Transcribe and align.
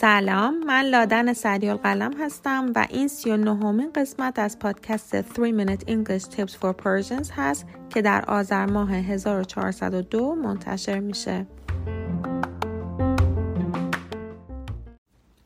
سلام 0.00 0.64
من 0.66 0.82
لادن 0.82 1.32
سریال 1.32 1.76
قلم 1.76 2.12
هستم 2.20 2.72
و 2.74 2.86
این 2.90 3.08
سی 3.08 3.30
و 3.30 3.36
نهمین 3.36 3.90
قسمت 3.94 4.38
از 4.38 4.58
پادکست 4.58 5.20
3 5.20 5.64
Minute 5.64 5.80
English 5.80 6.22
Tips 6.22 6.52
for 6.52 6.72
Persians 6.84 7.30
هست 7.36 7.66
که 7.90 8.02
در 8.02 8.24
آذر 8.24 8.66
ماه 8.66 8.92
1402 8.92 10.34
منتشر 10.34 10.98
میشه. 10.98 11.46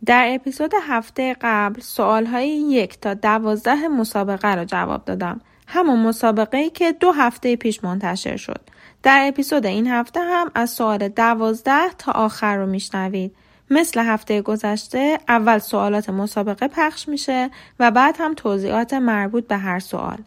در 0.07 0.35
اپیزود 0.35 0.73
هفته 0.83 1.37
قبل 1.41 1.81
سوال 1.81 2.27
های 2.27 2.49
یک 2.49 3.01
تا 3.01 3.15
دوازده 3.15 3.89
مسابقه 3.89 4.55
را 4.55 4.65
جواب 4.65 5.05
دادم. 5.05 5.41
همون 5.67 6.01
مسابقه 6.01 6.59
ای 6.59 6.71
که 6.71 6.93
دو 6.93 7.13
هفته 7.13 7.57
پیش 7.57 7.85
منتشر 7.85 8.37
شد. 8.37 8.61
در 9.03 9.25
اپیزود 9.29 9.67
این 9.67 9.87
هفته 9.87 10.21
هم 10.21 10.51
از 10.55 10.71
سوال 10.71 11.09
دوازده 11.09 11.91
تا 11.99 12.13
آخر 12.13 12.57
رو 12.57 12.67
میشنوید. 12.67 13.35
مثل 13.71 14.01
هفته 14.01 14.43
گذشته 14.43 15.19
اول 15.29 15.59
سوالات 15.59 16.11
مسابقه 16.11 16.69
پخش 16.69 17.09
میشه 17.09 17.51
و 17.81 17.91
بعد 17.91 18.17
هم 18.19 18.35
توضیحات 18.35 18.95
مربوط 18.95 19.47
به 19.47 19.57
هر 19.57 19.79
سوال. 19.79 20.19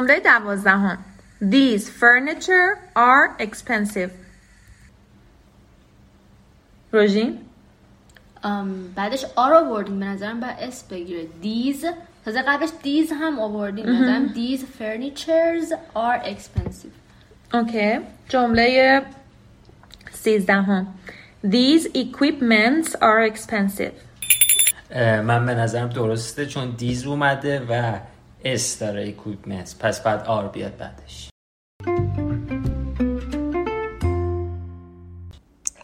جمله 0.00 0.20
دوازدهم. 0.20 0.98
These 1.42 1.82
furniture 1.82 2.78
are 2.96 3.42
expensive. 3.42 4.10
روژین؟ 6.92 7.38
بعدش 8.94 9.24
آر 9.36 9.54
آوردیم 9.54 10.00
به 10.00 10.06
نظرم 10.06 10.40
باید 10.40 10.56
اس 10.60 10.84
بگیره. 10.84 11.26
دیز 11.42 11.84
تازه 12.24 12.42
قبلش 12.42 12.68
دیز 12.82 13.12
هم 13.20 13.38
آوردیم. 13.38 13.86
به 13.86 13.92
نظرم 13.92 14.26
دیز 14.26 14.64
furnitures 14.78 15.72
are 15.96 16.26
expensive. 16.26 16.94
OK. 17.54 17.98
جمله 18.28 19.02
سیزدهم 20.24 20.94
These 21.44 21.84
equipments 21.86 22.88
are 22.94 23.32
expensive. 23.32 23.94
من 24.98 25.46
به 25.46 25.54
نظرم 25.54 25.88
درسته 25.88 26.46
چون 26.46 26.74
these 26.78 27.06
اومده 27.06 27.66
و 27.70 27.98
s 28.44 28.78
داره 28.78 29.08
equipment 29.08 29.74
پس 29.78 30.02
بعد 30.02 30.26
are 30.26 30.48
بیاد 30.48 30.76
بعدش 30.76 31.30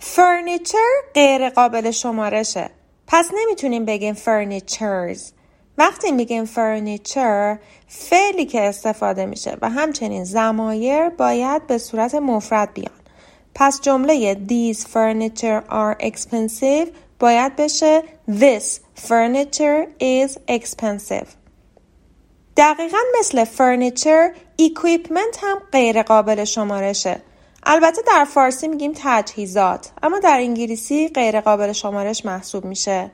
furniture 0.00 0.78
غیر 1.14 1.50
قابل 1.50 1.90
شمارشه. 1.90 2.70
پس 3.06 3.30
نمی‌تونیم 3.42 3.84
بگیم 3.84 4.14
furnitures. 4.14 5.32
وقتی 5.78 6.12
میگیم 6.12 6.44
furniture 6.44 7.58
فعلی 7.88 8.46
که 8.46 8.68
استفاده 8.68 9.26
میشه 9.26 9.56
و 9.62 9.70
همچنین 9.70 10.24
زمایر 10.24 11.08
باید 11.08 11.66
به 11.66 11.78
صورت 11.78 12.14
مفرد 12.14 12.74
بیان. 12.74 12.95
پس 13.58 13.80
جمله 13.80 14.34
These 14.34 14.84
furniture 14.84 15.62
are 15.70 16.06
expensive 16.06 16.88
باید 17.18 17.56
بشه 17.56 18.02
This 18.30 18.80
furniture 18.96 19.86
is 20.00 20.38
expensive. 20.48 21.26
دقیقا 22.56 22.98
مثل 23.18 23.44
فرنیچر 23.44 24.30
equipment 24.62 25.38
هم 25.42 25.58
غیر 25.72 26.02
قابل 26.02 26.44
شمارشه. 26.44 27.20
البته 27.62 28.02
در 28.06 28.24
فارسی 28.24 28.68
میگیم 28.68 28.92
تجهیزات 28.96 29.90
اما 30.02 30.18
در 30.18 30.36
انگلیسی 30.40 31.08
غیر 31.08 31.40
قابل 31.40 31.72
شمارش 31.72 32.24
محسوب 32.24 32.64
میشه. 32.64 33.10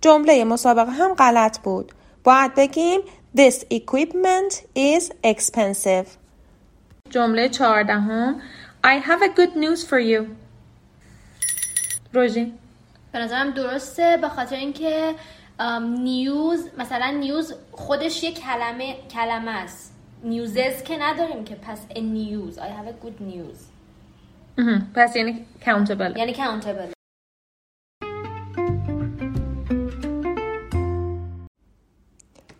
جمله 0.00 0.44
مسابقه 0.44 0.92
هم 0.92 1.14
غلط 1.14 1.58
بود. 1.58 1.92
باید 2.24 2.54
بگیم 2.54 3.00
This 3.36 3.54
equipment 3.74 4.52
is 4.76 5.10
expensive. 5.24 6.06
جمله 7.10 7.48
چهاردهم 7.48 8.40
I 8.84 8.94
have 8.96 9.22
a 9.22 9.28
good 9.28 9.54
news 9.56 9.84
for 9.84 9.98
you. 9.98 10.26
روژی 12.12 12.52
به 13.12 13.18
نظرم 13.18 13.50
درسته 13.50 14.18
به 14.20 14.28
خاطر 14.28 14.56
اینکه 14.56 15.14
نیوز 15.80 16.68
مثلا 16.78 17.10
نیوز 17.10 17.54
خودش 17.72 18.22
یه 18.22 18.32
کلمه 18.32 18.96
کلمه 19.10 19.50
است. 19.50 19.94
نیوزز 20.24 20.82
که 20.82 20.96
نداریم 21.00 21.44
که 21.44 21.54
پس 21.54 21.78
a 21.90 21.98
news. 21.98 22.58
I 22.58 22.60
have 22.60 22.88
a 22.88 23.06
good 23.06 23.20
news. 23.20 23.58
پس 24.94 25.16
یعنی 25.16 25.46
countable. 25.64 26.18
یعنی 26.18 26.34
countable. 26.34 26.92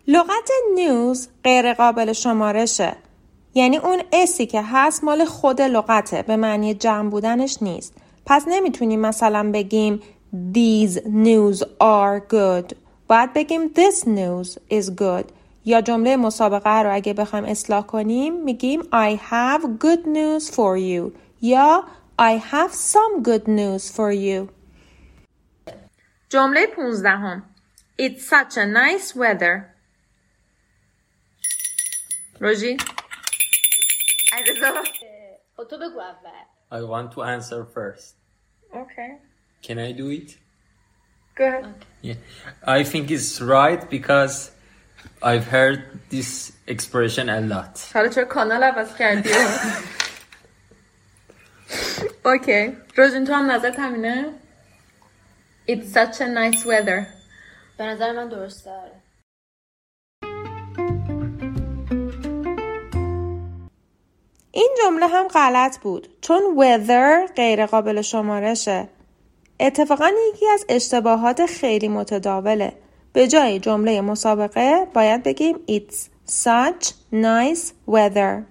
لغت 0.07 0.49
نیوز 0.75 1.29
غیر 1.43 1.73
قابل 1.73 2.13
شمارشه. 2.13 2.95
یعنی 3.55 3.77
اون 3.77 4.01
اسی 4.13 4.45
که 4.45 4.61
هست 4.61 5.03
مال 5.03 5.25
خود 5.25 5.61
لغته 5.61 6.21
به 6.21 6.35
معنی 6.35 6.73
جمع 6.73 7.09
بودنش 7.09 7.57
نیست. 7.61 7.93
پس 8.25 8.45
نمی‌تونیم 8.47 8.99
مثلا 8.99 9.51
بگیم 9.53 10.01
These 10.53 10.97
news 10.97 11.59
are 11.79 12.19
good. 12.29 12.75
باید 13.07 13.33
بگیم 13.33 13.61
This 13.73 14.03
news 14.03 14.57
is 14.71 14.89
good. 14.99 15.25
یا 15.65 15.81
جمله 15.81 16.15
مسابقه 16.17 16.69
رو 16.69 16.93
اگه 16.95 17.13
بخوایم 17.13 17.45
اصلاح 17.45 17.85
کنیم 17.85 18.43
میگیم 18.43 18.81
I 18.81 19.17
have 19.31 19.61
good 19.61 20.05
news 20.05 20.49
for 20.51 20.77
you. 20.77 21.11
یا 21.41 21.83
I 22.21 22.39
have 22.51 22.71
some 22.71 23.23
good 23.23 23.47
news 23.47 23.91
for 23.95 24.13
you. 24.13 24.49
جمله 26.29 26.67
پونزدهم. 26.75 27.43
It's 28.01 28.21
such 28.29 28.57
a 28.57 28.65
nice 28.65 29.15
weather. 29.15 29.73
روژی؟ 32.39 32.77
خب 35.56 35.64
تو 35.70 35.76
بگو 35.78 36.00
اول 36.00 36.44
I 36.70 36.82
want 36.92 37.12
to 37.14 37.22
answer 37.22 37.64
first 37.64 38.14
Okay. 38.74 39.10
Can 39.62 39.78
I 39.78 39.92
do 39.92 40.10
it? 40.10 40.36
Go 41.36 41.44
ahead. 41.46 41.84
Yeah. 42.02 42.14
I 42.78 42.84
think 42.84 43.10
it's 43.10 43.40
right 43.40 43.88
because 43.90 44.50
I've 45.22 45.46
heard 45.46 45.80
this 46.10 46.52
expression 46.66 47.28
a 47.28 47.40
lot. 47.40 47.78
حالا 47.94 48.08
چرا 48.08 48.24
کانال 48.24 48.62
عوض 48.62 48.96
کردی؟ 48.96 49.30
اوکی 52.24 52.76
روزین 52.96 53.24
تو 53.24 53.32
هم 53.32 53.50
نظر 53.50 53.70
همینه؟ 53.78 54.32
It's 55.68 55.92
such 55.92 56.20
a 56.20 56.28
nice 56.28 56.64
weather 56.64 57.06
به 57.78 57.84
نظر 57.84 58.12
من 58.12 58.28
درسته 58.28 58.70
این 64.55 64.69
جمله 64.83 65.07
هم 65.07 65.27
غلط 65.27 65.77
بود. 65.77 66.07
چون 66.21 66.41
weather 66.57 67.31
غیر 67.35 67.65
قابل 67.65 68.01
شمارشه. 68.01 68.87
اتفاقا 69.59 70.11
یکی 70.33 70.47
از 70.49 70.65
اشتباهات 70.69 71.45
خیلی 71.45 71.87
متداوله. 71.87 72.73
به 73.13 73.27
جای 73.27 73.59
جمله 73.59 74.01
مسابقه 74.01 74.85
باید 74.93 75.23
بگیم 75.23 75.55
It's 75.67 75.95
such 76.31 76.87
nice 77.13 77.91
weather. 77.91 78.43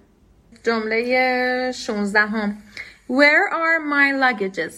جمله 0.63 1.71
16 1.71 2.19
هم 2.19 2.63
Where 3.09 3.53
are 3.53 3.79
my 3.93 4.13
luggages? 4.23 4.73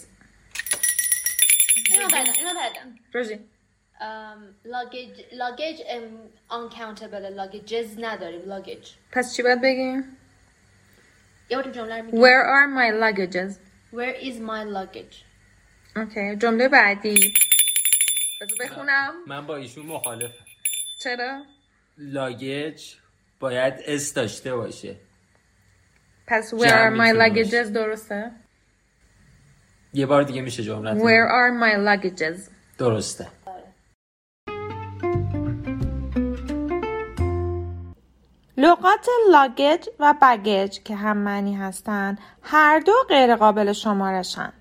اینو 1.92 2.06
بدم 2.08 2.32
اینو 2.38 2.50
بدم. 2.50 2.94
روژی. 3.14 3.38
luggage 4.64 5.10
luggage 5.32 5.76
uncountable 6.50 7.36
luggages 7.36 7.86
نداریم 7.98 8.40
luggage 8.48 8.88
پس 9.12 9.36
چی 9.36 9.42
باید 9.42 9.60
بگیم؟ 9.62 10.16
یه 11.50 11.56
بار 11.56 11.70
جمله 11.72 11.96
رو 11.98 12.04
میگیم 12.04 12.20
Where 12.22 12.44
are 12.46 12.66
my 12.78 12.92
luggages? 13.02 13.52
Where 13.94 14.24
is 14.24 14.34
my 14.40 14.64
luggage 14.76 15.16
OK 15.96 16.36
جمله 16.36 16.68
بعدی 16.68 17.34
بذار 18.40 18.58
بخونم 18.60 19.14
من 19.26 19.46
با 19.46 19.56
ایشون 19.56 19.86
مخالفم 19.86 20.44
چرا؟ 21.02 21.42
luggage 21.98 22.94
باید 23.40 23.74
s 23.86 24.14
داشته 24.14 24.56
باشه 24.56 24.96
پس 26.26 26.54
where 26.54 26.58
are 26.68 26.96
my 26.98 27.12
luggages 27.18 27.52
باشه. 27.54 27.70
درسته؟ 27.70 28.30
یه 29.92 30.06
بار 30.06 30.22
دیگه 30.22 30.42
میشه 30.42 30.62
جملت 30.62 30.98
Where 30.98 31.28
are 31.30 31.52
my 31.62 31.76
luggages? 31.88 32.50
درسته 32.78 33.28
لغات 38.58 39.06
luggage 39.30 39.88
و 40.00 40.14
baggage 40.22 40.78
که 40.84 40.96
هم 40.96 41.16
معنی 41.16 41.54
هستن 41.54 42.18
هر 42.42 42.78
دو 42.78 42.92
غیر 43.08 43.36
قابل 43.36 43.72
شمارشن. 43.72 44.52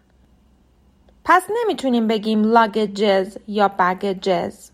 پس 1.26 1.44
نمی‌تونیم 1.62 2.08
بگیم 2.08 2.44
luggages 2.44 3.38
یا 3.48 3.68
baggages 3.68 4.72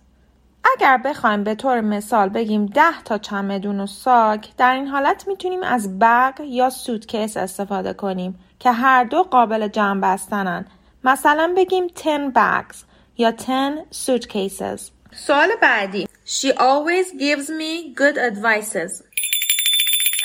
اگر 0.75 0.97
بخوایم 0.97 1.43
به 1.43 1.55
طور 1.55 1.81
مثال 1.81 2.29
بگیم 2.29 2.65
ده 2.65 3.01
تا 3.05 3.17
چمدون 3.17 3.79
و 3.79 3.87
ساک 3.87 4.55
در 4.57 4.73
این 4.73 4.87
حالت 4.87 5.27
می‌تونیم 5.27 5.63
از 5.63 5.99
بگ 5.99 6.33
یا 6.45 6.69
سوتکیس 6.69 7.37
استفاده 7.37 7.93
کنیم 7.93 8.39
که 8.59 8.71
هر 8.71 9.03
دو 9.03 9.23
قابل 9.23 9.67
جمع 9.67 10.01
بستنن. 10.01 10.65
مثلا 11.03 11.53
بگیم 11.57 11.87
10 11.87 12.31
bags 12.35 12.75
یا 13.17 13.31
10 13.31 13.85
suitcases. 13.91 14.81
سوال 15.15 15.49
بعدی. 15.61 16.07
She 16.25 16.51
always 16.51 17.11
gives 17.11 17.49
me 17.49 17.93
good 17.95 18.17
advices. 18.17 19.10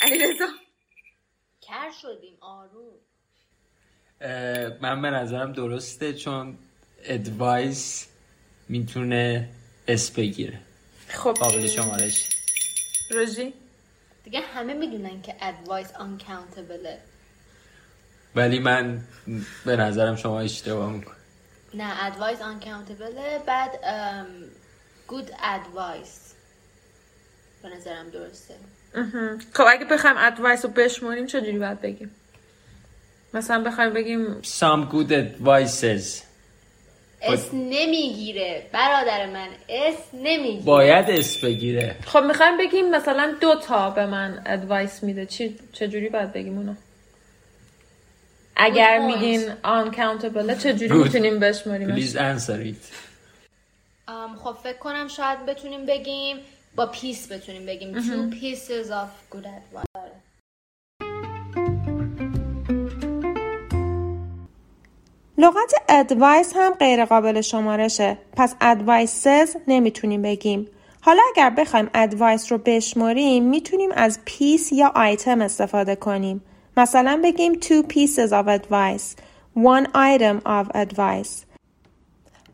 علیرضا. 0.01 0.47
کر 1.61 1.91
شدیم 2.01 2.37
آروم. 2.41 2.93
من 4.81 5.01
به 5.01 5.09
نظرم 5.09 5.53
درسته 5.53 6.13
چون 6.13 6.57
advice 7.03 8.07
می‌تونه 8.69 9.49
s 9.87 10.11
بگیره. 10.11 10.59
خب. 11.07 11.33
قابل 11.39 11.67
شمارش. 11.67 12.29
روژی؟ 13.11 13.53
دیگه 14.23 14.39
همه 14.41 14.73
می‌دونن 14.73 15.21
که 15.21 15.35
advice 15.39 15.87
uncountable 15.87 16.97
ولی 18.35 18.59
من 18.59 19.03
به 19.65 19.75
نظرم 19.75 20.15
شما 20.15 20.39
اشتباه 20.39 20.91
میکن 20.91 21.15
نه 21.73 22.11
advice 22.11 22.39
uncountable 22.39 23.45
بعد 23.45 23.71
um, 23.73 24.27
good 25.11 25.31
advice. 25.31 26.33
به 27.63 27.69
نظرم 27.69 28.09
درسته. 28.09 28.55
خب 29.53 29.63
اگه 29.69 29.85
بخوایم 29.85 30.15
advice 30.19 30.65
رو 30.65 30.71
بشماریم 30.71 31.25
چجوری 31.25 31.59
باید 31.59 31.81
بگیم؟ 31.81 32.11
مثلا 33.33 33.63
بخوایم 33.63 33.93
بگیم 33.93 34.41
some 34.41 34.91
good 34.91 35.11
advices. 35.11 36.23
s 37.21 37.53
نمی‌گیره 37.53 38.69
برادر 38.71 39.25
من 39.25 39.47
s 39.69 39.95
نمی‌گیره. 40.13 40.65
باید 40.65 41.09
s 41.09 41.37
بگیره. 41.37 41.95
خب 42.05 42.23
می‌خوایم 42.23 42.57
بگیم 42.57 42.89
مثلا 42.89 43.35
دو 43.41 43.55
تا 43.55 43.89
به 43.89 44.05
من 44.05 44.41
advice 44.45 45.03
میده. 45.03 45.25
چی 45.25 45.59
چجوری 45.73 46.09
باید 46.09 46.33
بگیم 46.33 46.57
اونو؟ 46.57 46.73
اگر. 48.55 48.99
میگین 48.99 49.51
uncountable 49.63 50.63
چجوری. 50.63 50.93
می‌تونیم 50.93 51.39
بشماریم 51.39 51.95
please 51.95 52.13
answer 52.13 52.73
it. 52.73 52.93
ام، 54.07 54.35
خب 54.35 54.57
فکر 54.63 54.77
کنم 54.77 55.07
شاید 55.07 55.45
بتونیم 55.45 55.85
بگیم 55.85 56.37
با 56.77 56.85
piece 56.85 57.31
بتونیم 57.31 57.65
بگیم. 57.65 57.95
two 57.95 58.33
pieces 58.35 58.87
of 58.87 59.35
good 59.35 59.45
advice 59.45 59.87
لغت 65.37 65.73
advice 65.89 66.55
هم 66.55 66.73
غیر 66.73 67.05
قابل 67.05 67.41
شمارشه. 67.41 68.17
پس 68.37 68.55
advices 68.61 69.57
نمی‌تونیم 69.67 70.21
بگیم. 70.21 70.67
حالا 71.01 71.21
اگر 71.35 71.49
بخوایم 71.49 71.89
advice 71.93 72.47
رو 72.47 72.57
بشماریم 72.57 73.43
می‌تونیم 73.43 73.89
از 73.95 74.19
piece 74.27 74.71
یا 74.71 74.93
item 75.15 75.41
استفاده 75.41 75.95
کنیم. 75.95 76.43
مثلا 76.77 77.21
بگیم 77.23 77.53
two 77.53 77.83
pieces 77.93 78.29
of 78.31 78.59
advice 78.59 79.15
one 79.55 79.87
item 79.87 80.41
of 80.45 80.67
advice. 80.75 81.45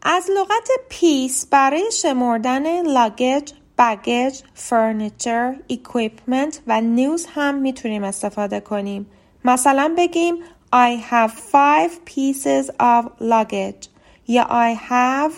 از 0.02 0.30
لغت 0.38 0.70
piece 0.90 1.46
برای 1.46 1.92
شمردن 1.92 2.82
luggage، 2.88 3.52
baggage، 3.78 4.42
furniture، 4.54 5.56
equipment 5.72 6.56
و 6.68 6.82
news 6.82 7.28
هم 7.30 7.56
می‌تونیم 7.56 8.04
استفاده 8.04 8.60
کنیم. 8.60 9.06
مثلا 9.46 9.94
بگیم 9.98 10.36
I 10.74 11.12
have 11.12 11.32
five 11.32 11.92
pieces 12.06 12.70
of 12.80 13.06
luggage 13.22 13.88
یا 14.28 14.44
I 14.44 14.76
have 14.90 15.34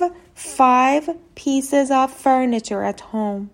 five 0.57 1.03
pieces 1.35 1.89
of 1.89 2.09
furniture 2.23 2.83
at 2.93 3.01
home. 3.13 3.49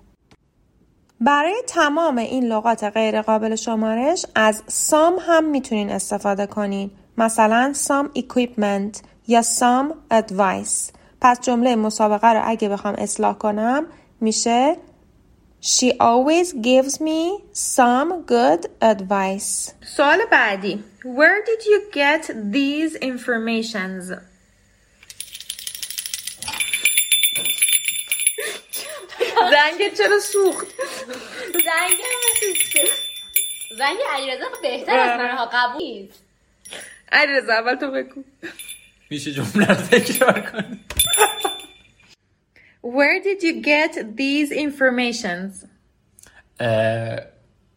برای 1.22 1.62
تمام 1.68 2.18
این 2.18 2.44
لغات 2.44 2.84
غیر 2.84 3.22
قابل 3.22 3.56
شمارش 3.56 4.26
از 4.36 4.64
some 4.90 5.22
هم 5.28 5.44
می‌تونین 5.44 5.90
استفاده 5.90 6.46
کنین 6.46 6.92
مثلا 7.18 7.74
some 7.88 8.20
equipment 8.20 9.02
یا 9.28 9.42
some 9.42 10.14
advice 10.14 10.92
پس 11.22 11.42
جمله 11.42 11.76
مسابقه 11.76 12.28
رو 12.28 12.42
اگه 12.46 12.70
بخوام 12.70 12.96
اصلاح 12.98 13.34
کنم 13.34 13.86
میشه 14.22 14.78
She 15.64 15.92
always 16.00 16.54
gives 16.54 17.00
me 17.00 17.22
some 17.54 18.10
good 18.26 18.66
advice 18.82 19.72
سوال 19.86 20.20
بعدی 20.32 20.84
Where 21.04 21.42
did 21.46 21.66
you 21.66 21.80
get 21.94 22.28
these 22.52 22.96
informations? 22.96 24.14
زنگ 29.52 29.94
چرا 29.98 30.20
سوخت؟ 30.20 30.68
زنگ 31.54 31.98
زنگ 33.78 33.98
علیرضا 34.12 34.46
بهتر 34.62 35.00
از 35.00 35.20
من 35.20 35.32
ها 35.38 35.46
قبول 35.54 35.84
نیست. 35.84 36.24
علیرضا 37.12 37.54
اول 37.54 37.76
تو 37.76 37.92
بگو 37.92 38.24
میشه 39.10 39.32
جمله 39.32 39.68
رو 39.68 39.76
تکرار 39.76 40.40
کنی 40.40 40.80
Where 42.84 43.22
did 43.22 43.44
you 43.44 43.62
get 43.62 44.18
these 44.18 44.52
informations? 44.52 45.66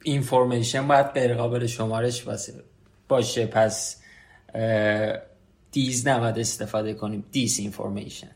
اینفورمیشن 0.03 0.89
باید 0.89 1.07
غیر 1.07 1.35
قابل 1.35 1.67
شمارش 1.67 2.23
باشه 2.23 2.53
باشه 3.09 3.47
پس 3.47 4.03
اه، 4.55 5.23
دیز 5.73 6.09
نباید 6.09 6.39
استفاده 6.39 6.95
کنیم. 6.95 7.29
دیس 7.33 7.61
اینفورمیشن 7.61 8.31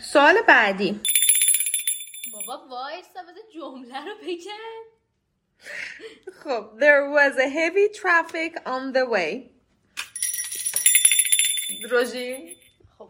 سوال 0.00 0.34
بعدی. 0.48 1.00
بابا 2.32 2.68
وایستا 2.68 3.22
بذار 3.22 3.42
جمله 3.54 4.04
رو 4.04 4.14
بگم. 4.22 4.82
خب 6.32 6.78
There 6.78 7.10
was 7.10 7.36
a 7.36 7.48
heavy 7.48 7.88
traffic 8.00 8.52
on 8.66 8.92
the 8.92 9.06
way. 9.06 9.57
روژی 11.90 12.56
خب 12.98 13.08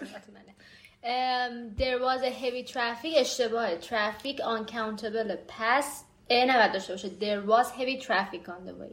نوبت 0.00 0.24
منه 0.34 0.54
um, 1.02 1.74
there 1.76 1.98
was 1.98 2.22
a 2.22 2.30
heavy 2.30 2.64
traffic 2.64 3.12
اشتباهه 3.16 3.78
traffic 3.80 4.40
uncountable 4.40 5.36
پس 5.48 6.04
ا 6.30 6.44
نباید 6.44 6.72
داشته 6.72 6.92
باشه 6.92 7.08
there 7.08 7.46
was 7.46 7.70
heavy 7.70 8.00
traffic 8.06 8.48
on 8.48 8.66
the 8.66 8.74
way 8.80 8.92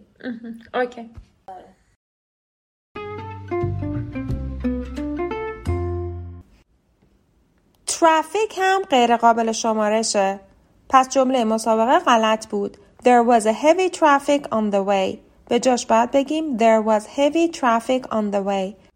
اوکی 0.73 1.09
ترافیک 7.87 8.53
هم 8.57 8.81
غیر 8.89 9.17
قابل 9.17 9.51
شمارشه 9.51 10.39
پس 10.89 11.09
جمله 11.09 11.43
مسابقه 11.43 11.99
غلط 11.99 12.47
بود 12.47 12.77
There 13.03 13.23
was 13.23 13.45
a 13.45 13.53
heavy 13.53 13.89
traffic 13.89 14.47
on 14.51 14.71
the 14.71 14.83
way 14.87 15.17
به 15.49 15.59
جاش 15.59 15.85
باید 15.85 16.11
بگیم 16.11 16.57
There 16.57 16.81
was 16.87 17.05
heavy 17.05 17.47
traffic 17.59 18.07
on 18.11 18.31
the 18.31 18.41
way 18.41 18.86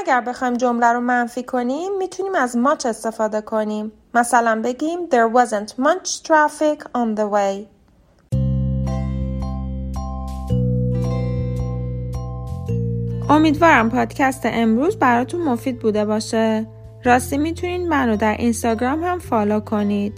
اگر 0.00 0.20
بخوایم 0.20 0.54
جمله 0.54 0.86
رو 0.86 1.00
منفی 1.00 1.42
کنیم 1.42 1.96
می‌تونیم 1.98 2.34
از 2.34 2.56
much 2.56 2.86
استفاده 2.86 3.40
کنیم. 3.40 3.92
مثلا 4.14 4.60
بگیم 4.64 4.98
There 5.10 5.36
wasn't 5.36 5.68
much 5.68 6.08
traffic 6.28 6.82
on 6.84 7.16
the 7.16 7.26
way. 7.32 7.66
امیدوارم 13.30 13.90
پادکست 13.90 14.40
امروز 14.44 14.96
براتون 14.96 15.42
مفید 15.42 15.78
بوده 15.78 16.04
باشه. 16.04 16.66
راستی 17.04 17.38
می‌تونین 17.38 17.88
منو 17.88 18.16
در 18.16 18.36
اینستاگرام 18.36 19.04
هم 19.04 19.18
فالو 19.18 19.60
کنید. 19.60 20.12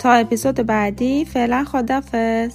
تا 0.00 0.12
اپیزود 0.12 0.54
بعدی 0.54 1.24
فعلا 1.24 1.64
خدافز 1.64 2.52